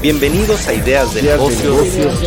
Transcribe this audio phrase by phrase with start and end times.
[0.00, 2.22] Bienvenidos a Ideas de Negocios,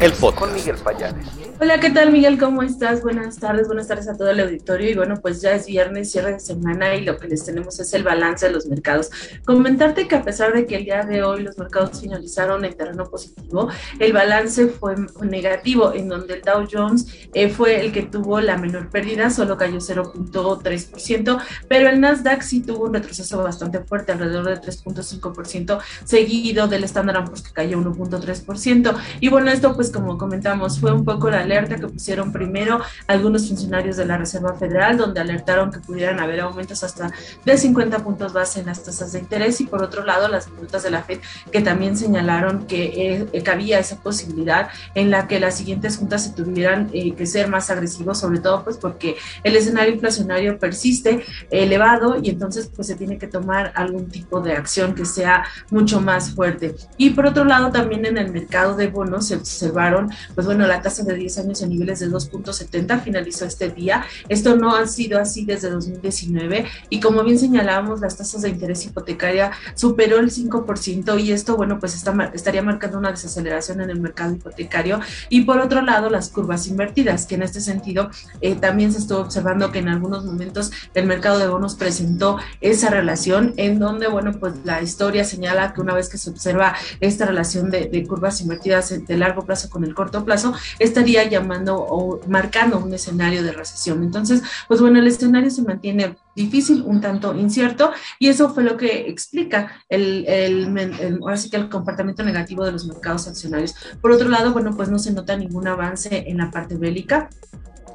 [0.00, 1.28] el, pod, Con Miguel Payares.
[1.60, 2.36] Hola, ¿qué tal Miguel?
[2.36, 3.02] ¿Cómo estás?
[3.02, 4.90] Buenas tardes, buenas tardes a todo el auditorio.
[4.90, 7.94] Y bueno, pues ya es viernes, cierre de semana y lo que les tenemos es
[7.94, 9.10] el balance de los mercados.
[9.44, 13.08] Comentarte que a pesar de que el día de hoy los mercados finalizaron en terreno
[13.08, 13.68] positivo,
[14.00, 18.56] el balance fue negativo, en donde el Dow Jones eh, fue el que tuvo la
[18.56, 24.46] menor pérdida, solo cayó 0.3%, pero el Nasdaq sí tuvo un retroceso bastante fuerte, alrededor
[24.46, 28.94] de 3.5%, seguido del Standard Poor's que cayó 1.3%.
[29.20, 33.48] Y bueno, esto pues como comentamos, fue un poco la alerta que pusieron primero algunos
[33.48, 37.10] funcionarios de la Reserva Federal, donde alertaron que pudieran haber aumentos hasta
[37.44, 40.82] de 50 puntos base en las tasas de interés y por otro lado las minutas
[40.82, 45.56] de la Fed que también señalaron que, eh, había esa posibilidad en la que las
[45.58, 49.94] siguientes juntas se tuvieran eh, que ser más agresivos, sobre todo pues porque el escenario
[49.94, 55.04] inflacionario persiste elevado y entonces pues se tiene que tomar algún tipo de acción que
[55.04, 56.74] sea mucho más fuerte.
[56.96, 60.80] Y por otro lado también en el mercado de bonos se observaron pues bueno la
[60.80, 64.04] tasa de 10 años en niveles de 2.70, finalizó este día.
[64.28, 68.84] Esto no ha sido así desde 2019 y como bien señalábamos, las tasas de interés
[68.86, 74.00] hipotecaria superó el 5% y esto, bueno, pues está, estaría marcando una desaceleración en el
[74.00, 75.00] mercado hipotecario.
[75.28, 78.10] Y por otro lado, las curvas invertidas, que en este sentido
[78.40, 82.90] eh, también se estuvo observando que en algunos momentos el mercado de bonos presentó esa
[82.90, 87.26] relación en donde, bueno, pues la historia señala que una vez que se observa esta
[87.26, 92.20] relación de, de curvas invertidas de largo plazo con el corto plazo, estaría llamando o
[92.28, 94.02] marcando un escenario de recesión.
[94.02, 98.76] Entonces, pues bueno, el escenario se mantiene difícil, un tanto incierto, y eso fue lo
[98.76, 103.74] que explica el, el, ahora sí que el comportamiento negativo de los mercados accionarios.
[104.00, 107.28] Por otro lado, bueno, pues no se nota ningún avance en la parte bélica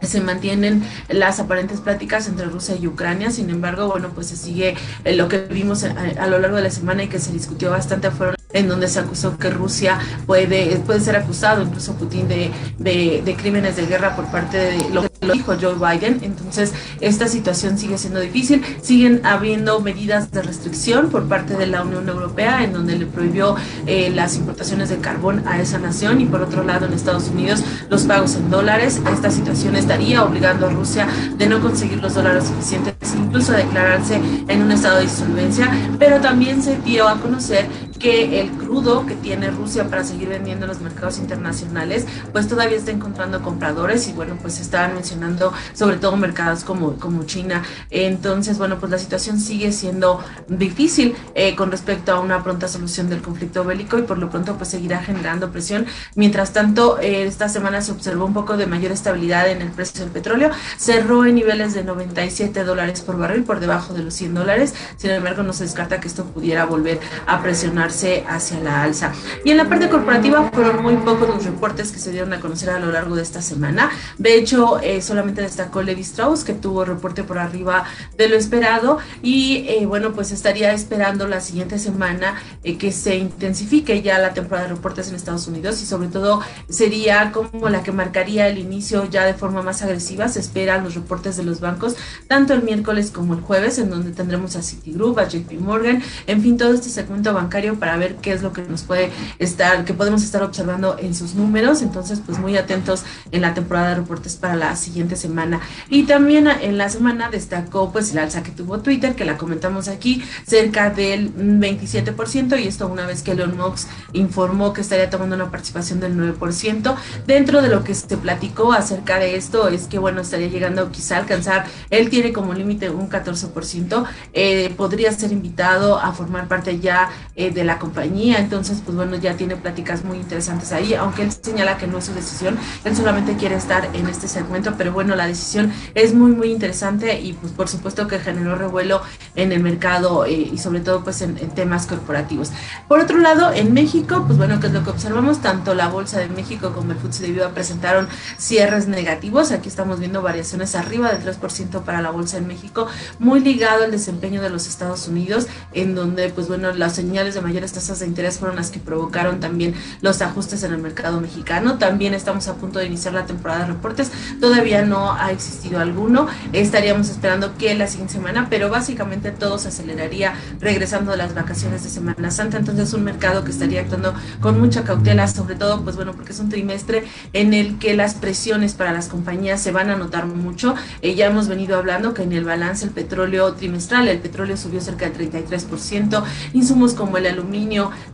[0.02, 4.76] se mantienen las aparentes pláticas entre Rusia y Ucrania, sin embargo, bueno, pues se sigue
[5.04, 7.72] eh, lo que vimos a, a, lo largo de la semana y que se discutió
[7.72, 12.52] bastante fueron en donde se acusó que Rusia puede, puede ser acusado, incluso Putin, de,
[12.80, 16.20] de, crímenes de guerra por parte de lo que lo dijo Joe Biden.
[16.24, 18.64] Entonces, esta situación sigue siendo difícil.
[18.82, 23.56] Siguen habiendo medidas de restricción por parte de la Unión Europea, en donde le prohibió
[23.86, 27.64] eh, las importaciones de carbón a esa nación y por otro lado en Estados Unidos
[27.90, 29.00] los pagos en dólares.
[29.14, 31.08] Esta situación estaría obligando a Rusia
[31.38, 36.20] de no conseguir los dólares suficientes, incluso a declararse en un estado de insolvencia, pero
[36.20, 37.68] también se dio a conocer
[38.00, 42.78] que el crudo que tiene Rusia para seguir vendiendo en los mercados internacionales, pues todavía
[42.78, 47.64] está encontrando compradores y bueno, pues estaban mencionando sobre todo mercados como, como China.
[47.90, 53.10] Entonces, bueno, pues la situación sigue siendo difícil eh, con respecto a una pronta solución
[53.10, 55.86] del conflicto bélico y por lo pronto pues seguirá generando presión.
[56.16, 60.02] Mientras tanto, eh, esta semana se observó un poco de mayor estabilidad en el precio
[60.02, 64.34] del petróleo, cerró en niveles de 97 dólares por barril por debajo de los 100
[64.36, 69.12] dólares, sin embargo no se descarta que esto pudiera volver a presionar hacia la alza.
[69.44, 72.70] Y en la parte corporativa fueron muy pocos los reportes que se dieron a conocer
[72.70, 73.90] a lo largo de esta semana.
[74.18, 77.86] De hecho, eh, solamente destacó Levi Strauss, que tuvo reporte por arriba
[78.18, 79.00] de lo esperado.
[79.22, 84.34] Y eh, bueno, pues estaría esperando la siguiente semana eh, que se intensifique ya la
[84.34, 88.58] temporada de reportes en Estados Unidos y sobre todo sería como la que marcaría el
[88.58, 90.28] inicio ya de forma más agresiva.
[90.28, 91.96] Se esperan los reportes de los bancos,
[92.28, 96.42] tanto el miércoles como el jueves, en donde tendremos a Citigroup, a JP Morgan, en
[96.42, 99.94] fin, todo este segmento bancario para ver qué es lo que nos puede estar, que
[99.94, 101.82] podemos estar observando en sus números.
[101.82, 105.62] Entonces, pues muy atentos en la temporada de reportes para la siguiente semana.
[105.90, 109.88] Y también en la semana destacó pues el alza que tuvo Twitter, que la comentamos
[109.88, 115.36] aquí, cerca del 27%, y esto una vez que Elon Musk informó que estaría tomando
[115.36, 116.96] una participación del 9%.
[117.26, 121.16] Dentro de lo que se platicó acerca de esto es que, bueno, estaría llegando quizá
[121.16, 126.80] a alcanzar, él tiene como límite un 14%, eh, podría ser invitado a formar parte
[126.80, 131.22] ya eh, de la compañía, entonces pues bueno, ya tiene pláticas muy interesantes ahí, aunque
[131.22, 134.94] él señala que no es su decisión, él solamente quiere estar en este segmento, pero
[134.94, 139.02] bueno, la decisión es muy muy interesante y pues por supuesto que generó revuelo
[139.36, 142.52] en el mercado eh, y sobre todo pues en, temas corporativos.
[142.88, 146.20] Por otro lado, en México, pues bueno, que es lo que observamos, tanto la Bolsa
[146.20, 148.08] de México como el FTSE de Viva presentaron
[148.38, 152.88] cierres negativos, aquí estamos viendo variaciones arriba del 3% para la Bolsa en México,
[153.20, 157.42] muy ligado al desempeño de los Estados Unidos, en donde pues bueno, las señales de
[157.42, 161.20] mayor mayores tasas de interés fueron las que provocaron también los ajustes en el mercado
[161.20, 161.78] mexicano.
[161.78, 164.12] También estamos a punto de iniciar la temporada de reportes.
[164.40, 166.28] Todavía no ha existido alguno.
[166.54, 171.84] Estaríamos esperando que la siguiente semana, pero básicamente todo se aceleraría regresando de las vacaciones
[171.84, 172.58] de Semana Santa.
[172.58, 176.32] Entonces es un mercado que estaría actuando con mucha cautela, sobre todo, pues bueno, porque
[176.32, 177.04] es un trimestre
[177.34, 180.76] en el que las presiones para las compañías se van a notar mucho.
[181.02, 184.80] Eh, ya hemos venido hablando que en el balance el petróleo trimestral, el petróleo subió
[184.80, 186.24] cerca del 33%,
[186.54, 187.49] insumos como el aluminio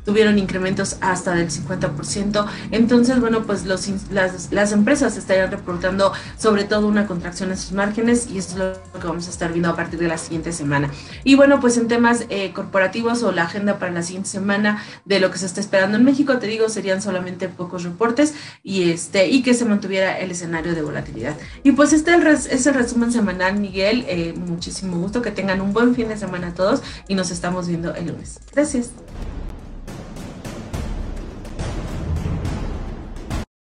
[0.04, 2.46] tuvieron incrementos hasta del 50%.
[2.72, 7.72] Entonces, bueno, pues los, las, las empresas estarían reportando sobre todo una contracción en sus
[7.72, 8.60] márgenes y esto es
[8.94, 10.90] lo que vamos a estar viendo a partir de la siguiente semana.
[11.24, 15.20] Y bueno, pues en temas eh, corporativos o la agenda para la siguiente semana de
[15.20, 18.34] lo que se está esperando en México, te digo, serían solamente pocos reportes
[18.64, 21.36] y, este, y que se mantuviera el escenario de volatilidad.
[21.64, 24.06] Y pues este es el resumen semanal, Miguel.
[24.08, 27.68] Eh, muchísimo gusto, que tengan un buen fin de semana a todos y nos estamos
[27.68, 28.40] viendo el lunes.
[28.54, 28.92] Gracias.